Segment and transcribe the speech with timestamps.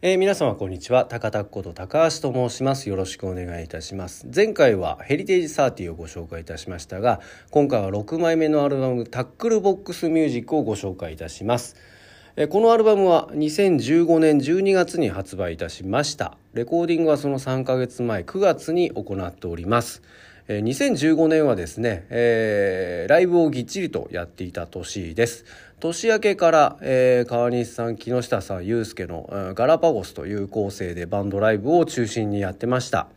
[0.00, 1.06] えー、皆様こんにちは。
[1.06, 2.88] 高田こと高橋と申します。
[2.88, 4.28] よろしくお願いいたします。
[4.32, 7.20] 前回はヘリテージサーティをご紹介いたしましたが
[7.50, 11.74] 今回は6枚目のアルバムタックルボックスミュージックをご紹介いたします。
[12.36, 16.38] えこのアルバムは2015年12月に発売いたしました。
[16.52, 20.02] レコーディングはその3ヶ月前9月に行っております。
[20.48, 25.44] 2015年はですね、えー、ライブをぎっちりとやっていた年です。
[25.78, 33.08] 年明けから、えー、川西さん、木下さん、祐介の、うん、ガラパゴスという構成でバンドライブを中心にやってました。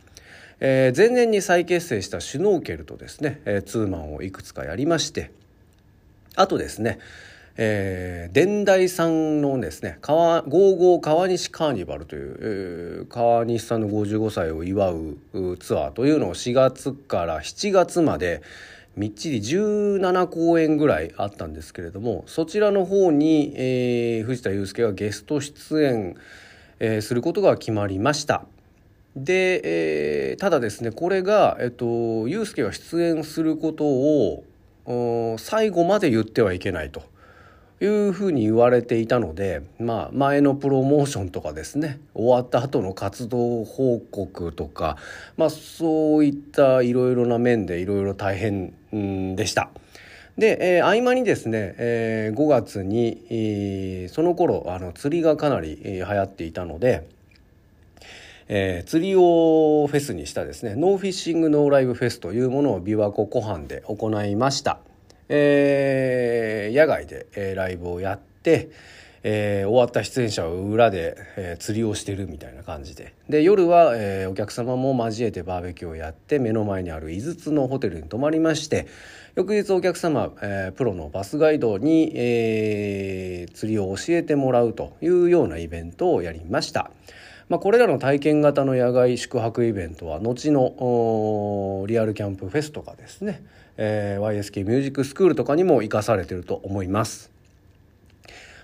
[0.60, 5.30] えー、前年に再結成したシュノーケルとですね、えー、ツーマンをいくつかやりまして、
[6.36, 6.98] あとですね、
[7.56, 15.18] えー、伝大さんのですね川55川西カーニバルという、えー、川西さんの55歳を祝う
[15.58, 18.42] ツアーというのを4月から7月まで
[18.96, 26.16] みっちり17公演ぐらいあったんですけれどもそちらの方に、えー、藤田祐介がゲスト出演、
[26.78, 28.44] えー、することが決まりました。
[29.14, 34.44] で、えー、ただですねこれが、えっと、祐介が出演することを
[35.38, 37.11] 最後まで言ってはいけないと。
[37.84, 44.96] いうふうに言われていたので、まあ、前のプロモーションとかですね終わった後の活動報告とか、
[45.36, 48.72] まあ、そういったいろいろな面でいろいろ大変
[49.34, 49.70] でした。
[50.38, 57.08] で、えー、合間にですね、えー、5月に、えー、その頃あの釣りがかなり、えー、流行っていたので、
[58.46, 64.78] えー、釣りをフェスにしたですね No Fishing No Live フェスというものを琵琶湖湖畔で行いました。
[65.34, 68.70] えー、野外で、えー、ライブをやって、
[69.22, 78.88] えー、終わった出演者を裏で、え、釣りをしてるみたいな感じでで夜は、え、お客様も交えてバーベキューをやって目の前にある井筒のホテルに泊まりまして
[79.34, 86.90] 翌日お客様、え、プロのバスガイドに、えー、釣りを教えてもらうというようなイベントをやりました。
[87.48, 93.42] まあ、これらの体験型の野外宿泊イベントは後のリアルキャンプフェスとかですね、
[93.76, 97.30] えー、YSK ミュージックスクールとかにも生かされてると思います。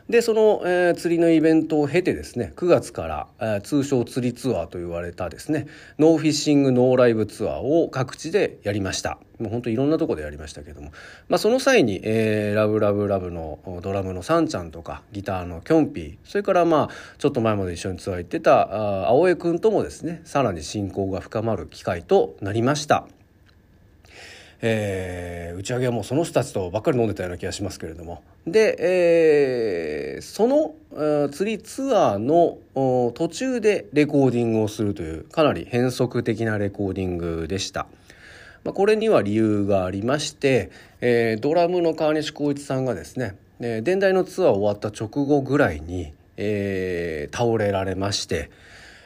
[0.08, 5.66] でその、えー、釣りのイベントを経てですね9月から、えー、通称釣りツアーと言われたですね
[5.98, 10.92] No Fishing No Live ツアーを各地でやりましたもう本当いろんなとこでやりましたけども、
[11.28, 16.88] まあ、その際に、えー、 LOVE LOVE LOVE のドラムのサンちゃんとかギターのキョンピーそれからまあ
[17.19, 23.06] ちょっと前まで一緒にツアー行ってたあ青江君ともですねさらに親交が深まる機会となりました。
[24.60, 37.86] えー、打ち上げはもうその人たちとばっかり飲んでたような気がしますけれどもで、えー、その、釣りツアーの途中でレコーディングをするというかなり変則的なレコーディングでした。
[38.64, 40.70] まあ、これには理由がありまして、
[41.00, 48.50] えー、ドラムの川西光一さんがですね、えー、電台のツアー終わった直後ぐらいに、えー、倒れられまして、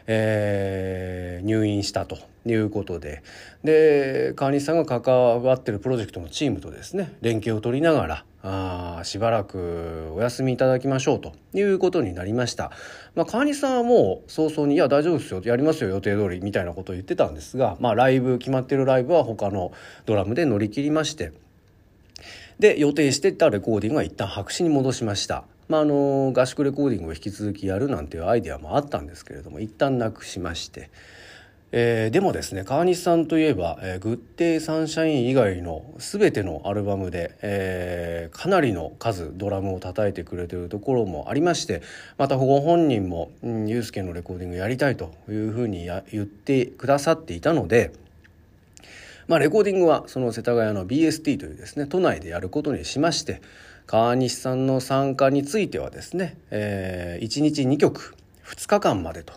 [0.06, 3.22] えー、入院したということで。
[3.64, 12.72] で川西さんが関わってるプロジェクトのチームとですね連携を取りながらあしばらくお休みいただきましょうということになりました、
[13.14, 19.72] まあ、川西さんはもう早々に「いや大丈夫ですよやりますよ予定通り」みたいなことを言ってたんですが、まあ、ライブ決まってるライブは他の
[20.06, 21.32] ドラムで乗り切りまして
[22.58, 30.90] で予定してたレコーディングは一旦白紙に戻しましたまあ、あの合宿レコーディングを引き続きやるなんていうアイデアもあったんですけれども一旦なくしまして。
[31.74, 41.80] えー、でもですね川西さんといえば「えー、グッデイサンシャイン」以外の全てのアルバムで、えー、かなりの数ドラムを叩いてくれてるところもありまして
[42.18, 47.90] またご本人も「うん、ユースケのレコーディングやりたい」というふうにや言ってくださっていたので。
[49.28, 53.40] まあ、レコーディングはその世田谷の BST というですね都内でやることにしまして
[53.86, 59.34] 川西さんの参加についてはですね、えー、1日2曲2日間までと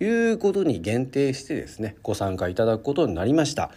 [0.00, 3.70] いうことに限定してですねご参加いただくことになりました。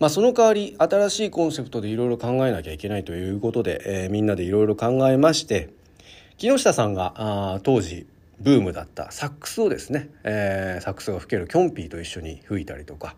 [0.00, 5.70] まあ、その代わり新しいコンセプトでいろいろ考えなきゃいけないということで、えー、みんなでいろいろ考えまして
[6.36, 8.06] 木下さんがあ当時
[8.40, 13.14] ブームだったサックスをですね、えー、サックスが吹けるキョンピーと一緒に吹いたりとか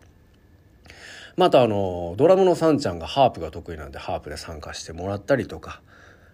[1.37, 5.83] またあのドラムのサンちゃんがハープが得意なんでハープで参加してもらったりとか。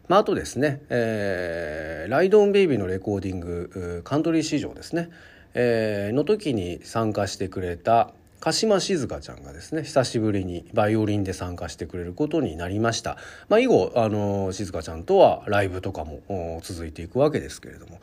[0.09, 5.11] まあ、あとですね、えー、ライドオンベイビーのレコーディングカントリー市場ですね、
[5.55, 8.11] えー、の時に参加してくれた
[8.41, 13.17] 鹿島静香ちゃんがですね久しぶりにバイオリンで参加してくれることになりました、
[13.49, 18.01] まあ、以後あの静香ちゃんとはライブとかも続いていくわけですけれども。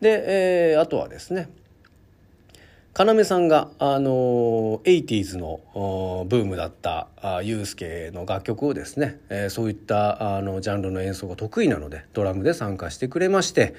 [0.00, 1.48] で、えー、あとはですね
[2.98, 5.60] 要さんがあの 80s の
[6.28, 7.08] ブームだった
[7.42, 13.74] ユースケの楽曲をですね、えー、そういったあのジャンルの演奏が得意なのでドラムで参加してくれまして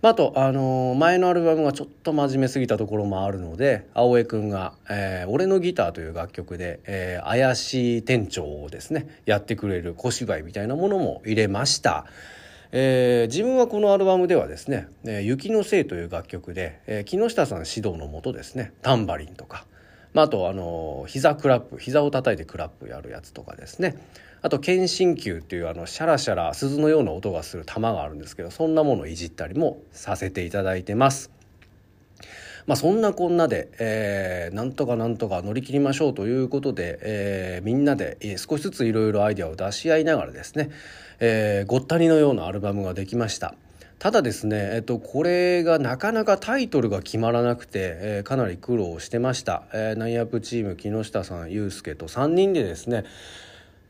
[0.00, 12.06] まあ、あと、あのー、前のアルバムがちょっと真面目すぎたところもあるので青江くんが、えー「俺のギター」という楽曲で、えー、怪しい店長をですねやってくれる小芝居みたいなものも入れました。
[12.72, 19.66] えー、自分はこのアルバムではですね「えー、雪のせい」という楽曲で、えー、木下さん指導のもとですねタンバリンとか、
[20.12, 23.96] まあ、あとあの膝クラップ膝を叩いてクラップやるやつとかですね
[24.42, 31.37] あと検診球っていうあのシャラシャラ鈴のような音がする球があるんですけどそんなものをいじったりもさせていただいてます。
[32.68, 40.70] まあ、そんなこんなで、えー、なんとかなんとか乗り切りましょうということで、えー、みんなで少しずついろいろアイデアを出し合いながらですね、
[41.18, 43.54] えー、ごったにのようなアルバムができました。
[43.98, 47.70] ただですね、えっと、これがなかなかタイトルが決まらなくて、
[48.00, 53.04] えー、かなり苦労してました、えー、ナイアップチーム木下さん祐介と3人でですね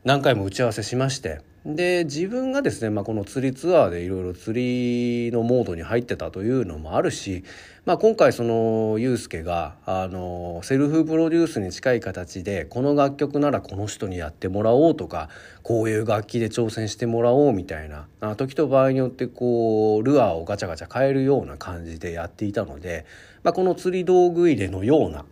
[0.05, 1.41] 何回も打ち合わせしまして
[1.75, 7.43] で自分がですね、まあ、この釣りツアーでいろいろ釣りのモードに入ってたというのもあるし、
[7.85, 15.29] まあ、今回そのユースケがあのセルフプロデュースに近い形でこの楽曲ならこの人にやってもらおうとか
[15.63, 23.05] こういう楽器で挑戦してもらおうみたいな時と場合によってこうルアーをガチャガチャ変えるような感じでやっていたので、
[23.43, 25.25] まあ、この釣り道具入れのような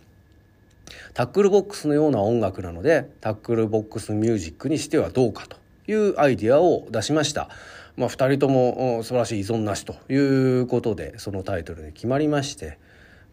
[1.14, 5.58] タックルボックスのような音楽なので Tackle Box Music にしてはどうかと。
[5.88, 7.50] いうアイディアを出しました。
[7.98, 12.78] まあ、2人とも素晴らしい異存なしということでそのタイトルに決まりまして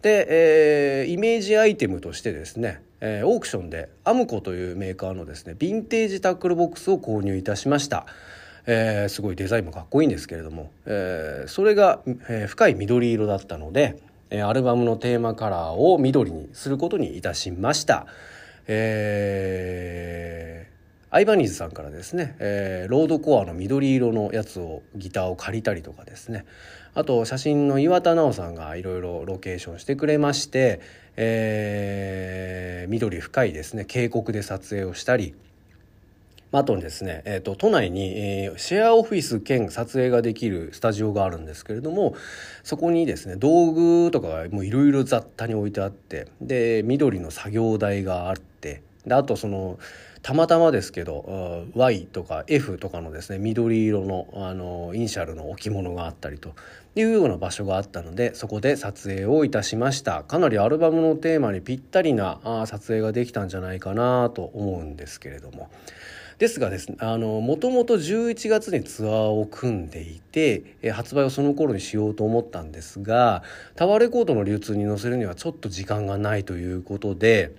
[0.01, 8.06] で、えー、イメージアイテムとしてですね、えー、オークションで UMCO というメーカーのですねヴィンテージタックルボックスを購入いたしました。
[8.67, 12.00] えー、すごいデザインもかっこいいんですけれども、えー、それが、
[12.31, 14.00] えー、深い緑色だったので、
[14.31, 18.07] アルバムのテーマカラーを緑にすることにいたしました。
[18.67, 20.74] えー、
[21.14, 26.44] アイバニーズさんからですね、えー、ロードコアの緑色のやつをギターを借りたりとかですね。
[26.93, 30.81] あと写真の岩田直さんがいろいろロケーションしてくれまして、
[31.14, 33.84] えー、緑深いですね。
[33.84, 35.37] 渓谷で撮影をしたり。
[36.50, 42.16] あとですね、えーと、都内に、えー、シェアオフィス兼撮影ができるスタジオがあるんですけれども
[42.64, 49.78] そこにですね道具とかがいろいろ雑多に置いてあってで緑の作業台があってであとその
[50.25, 56.55] たまたまですけど Y とか F とかのですね緑色のあのイニシャルの置物があったりと
[56.97, 65.69] いうような場所があったのでそこで撮影をいたしましたかなりアルバムのテーマにぴったりなあ撮影ができたんじゃないかなと思うんですけれども。
[66.38, 73.44] ですがですねもともと11月にツアーを組んでいて、え発売をその頃にしようと思ったんですが
[73.76, 77.53] タワーレコードの流通に載せるにはちょっと時間がないということで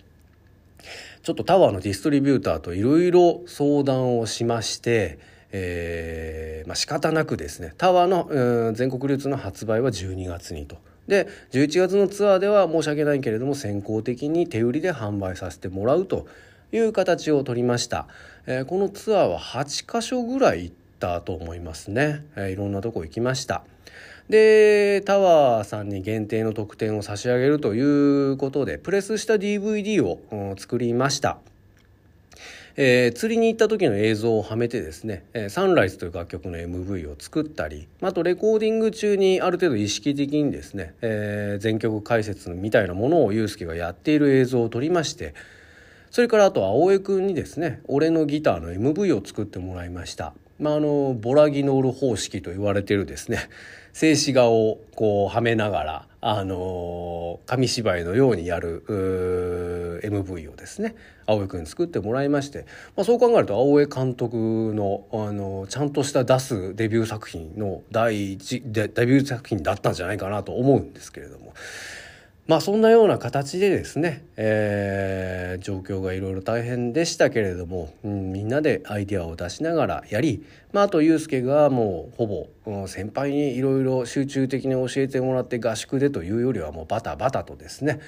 [1.24, 5.20] ちょっとタワーのディストリビューターといろいろ相談をしまして、
[5.52, 10.78] えーまあ、仕方なくですねタワーの、全国流通の発売は12月にと。
[11.08, 16.26] で11月のツアーでは申し訳ないけれども先行的に手売りで販売させてもらうと
[16.72, 18.08] いう形を取りました、
[18.48, 23.64] えー、このツアーは8カ所ぐらい行ったと思いますね、えー、いろんなとこ行きました。
[24.30, 27.82] でタワーさんに限定の特典を差し上げるとい
[28.32, 31.38] うことでプレスした DVD を、作りました
[32.78, 45.34] えー、釣りに行った時の映像をはめてですね「え、サンライズ」という楽曲の MV を作ったりあとレコーディング中にある程度意識的にですね、えー、全曲解説みたいなものをユースケがやっている映像を撮りまして
[46.12, 50.34] それからあと青江くんにですね俺のギターの MV を作ってもらいました。
[50.60, 53.50] まあ、あのボラギノール方式と言われてるですね
[53.92, 58.84] 静止画をこうはめながらあの紙芝居のようにやる
[60.04, 60.96] MV をですね
[61.28, 71.54] 青江くんに作ってもらいまして、まあ、そう考えると青江監督のあのちゃんとした出すデビュー作品の第一デビュー作品だったんじゃないかなと思うんですけれども。
[72.48, 88.00] まあそんなような形でですね、えー、状況がいろいろ大変でしたけれども、うん、みんなでアイデアを出しながらやり、まあ、あとユースケがもうほぼ、うん、先輩にいろいろ集中的に教えてもらって合宿でというよりはもうバタバタとですね、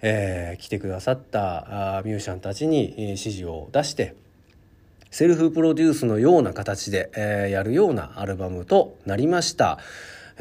[0.00, 4.14] えー、来てくださったあミュージシャンたちに指示を出して
[5.10, 9.78] セルフプロデュースのような形で、えー、やるようなアルバムとなりました。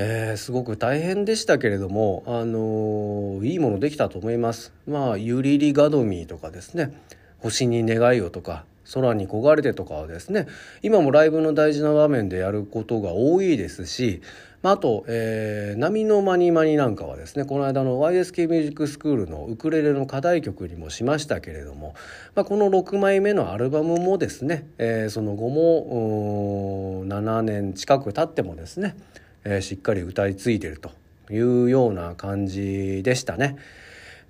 [0.04, 4.74] えー、すごく大変でしたけれども、あのー、いいものできたと思います。
[4.88, 6.92] まあ、ユリリガドミーとかですね、
[7.38, 10.48] 星に願いをとか、空に焦がれてとかはですね、
[10.82, 14.24] 今もライブの大事な場面でやることが多いですし、
[14.64, 21.94] まあ、あと、えー、波のマニマニなんかはですね、この間の YSK ミュージックスクールのウクレレの課題曲にもしましたけれども、
[22.34, 28.96] まあ、この6枚目のアルバムもですね、えー、その後も7年近く経ってもですね、
[29.44, 30.92] えー、しっかり歌い継いでると
[31.32, 33.58] いうような感じでしたね。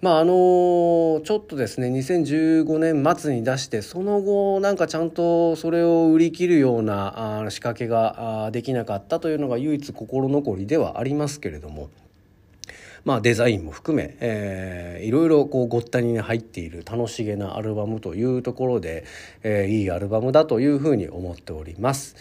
[0.02, 0.32] まああの
[1.24, 11.90] ちょっとですね2015年末に出してその後なんかちゃんとそれを売り切るようなあ仕掛けができなかったというのが唯一心残りではありますけれども。
[13.04, 19.06] まあ、デザインも含め、えー、いろいろこうごったに入っている楽しげなアルバムというところで、
[19.42, 22.16] えー、いいアルバムだというふうに思っております。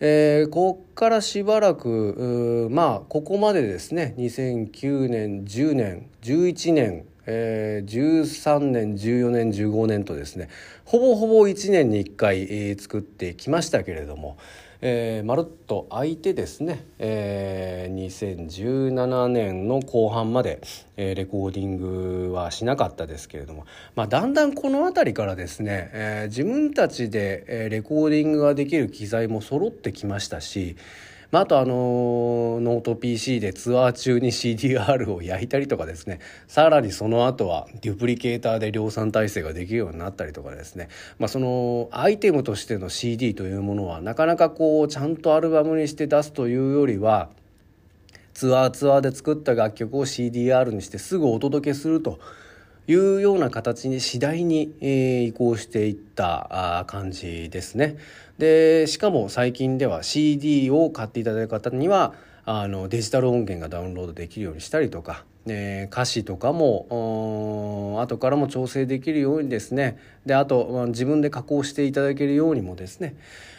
[0.00, 4.14] えー、こっからしばらくまあここまでですね。
[4.18, 10.48] 2009年10年11年えー、13年14年15年とですね。
[10.84, 14.36] ほぼほぼ1年に1回、えー、作ってきましたけれども、
[14.86, 20.60] えー、まるっと空いてですね、えー、2017年の後半まで、
[20.98, 23.64] えー、レコーディングはしなかったですけれども、
[23.96, 30.76] まあ、だんだんこの辺りからですね、えー、自分たちで、レコーディングができる機材も揃ってきましたし
[31.34, 36.20] まあ、あとあのノート PC でツアー中に CDR を焼いたりとかですね。
[36.46, 47.30] さらにその後はデュプリケーターで量産体制ができるようになったりとかですね、まあ、そのアイテムとしての CD というものはなかなかこうちゃんとアルバムにして出すというよりは
[48.32, 52.20] ツアーツアーで作った楽曲を CDR にしてすぐお届けすると
[52.86, 57.96] いうような形に次第に、移行していった感じですね。
[58.38, 62.14] でしかも最近では CD を買っていただいた方には
[62.44, 73.14] あのデジタル音源がダウンロードできるようにしたりとか、えー、歌詞とかも後からも調整できるようにですねであと、自分で加工していただけるようにもですね、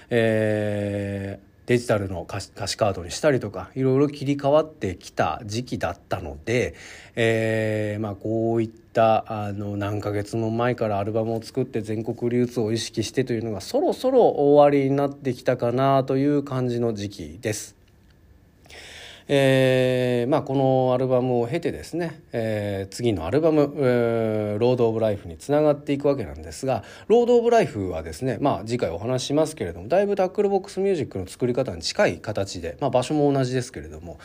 [0.10, 6.76] えーデジタルの歌詞カードにしたりとかいろいろ切り替わってきた時期だったので、
[7.16, 17.85] えー、まあ、こういったあの何ヶ月も前からアルバムを作って全国流通を意識してというのがそろそろ終わりになってきたかなという感じの時期です。
[19.28, 34.20] えーまあ、このアルバムを経てですね、えー、次のアルバム「えー、ロード・オブ・ライフ」につながっていくわけなんですが「ロード・オブ・ライフ」はですね、まあ、次回お話しますけれどもだいぶタックルボックスミュージックの作り方に近い形で、まあ、場所も同じですけれども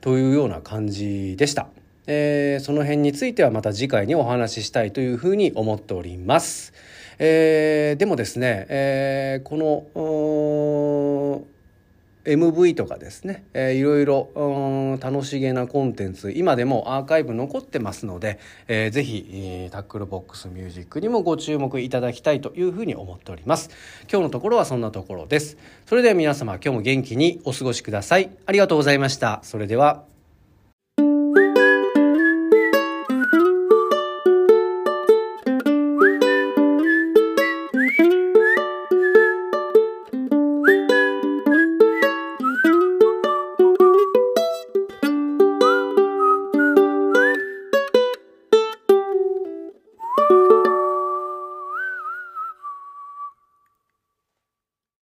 [0.00, 1.68] というような感じでした。
[2.08, 6.72] えー、その辺についてはまた次回にお話ししたいというふうに思っております。
[7.18, 11.44] えー、でもですね、えー、この
[12.26, 23.70] MV とかですね、えー、いろいろ楽しげなコンテンツ今でもアーカイブ残ってますので、えー、ぜひ、えー、タックルボックスミュージックにもご注目いただきたいというふうに思っております。
[24.10, 25.56] 今日のところはそんなところです。
[25.86, 28.30] それでは皆様今日も元気にお過ごしください。
[28.46, 29.40] ありがとうございました。
[29.42, 30.15] それでは。